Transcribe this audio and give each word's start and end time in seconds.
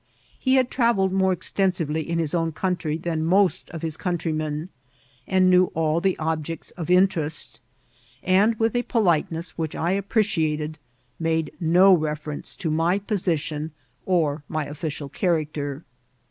He 0.39 0.55
had 0.55 0.71
travelled 0.71 1.13
more 1.13 1.31
ex 1.31 1.51
tensively 1.51 2.03
in 2.09 2.17
his 2.17 2.33
own 2.33 2.53
country 2.53 2.97
than 2.97 3.23
most 3.23 3.69
of 3.69 3.83
his 3.83 3.97
country 3.97 4.33
men, 4.33 4.69
and 5.27 5.47
knew 5.47 5.65
all 5.75 6.01
the 6.01 6.17
objects 6.17 6.73
o( 6.75 6.83
interest; 6.89 7.59
and 8.23 8.57
with 8.59 8.75
a 8.75 8.81
politeness 8.81 9.59
which 9.59 9.75
I 9.75 9.91
appreciated, 9.91 10.79
made 11.19 11.51
no 11.59 11.93
reference 11.95 12.55
to 12.55 12.71
my 12.71 12.97
position 12.97 13.73
or 14.07 14.41
my 14.49 14.65
official 14.65 15.07
character. 15.07 15.83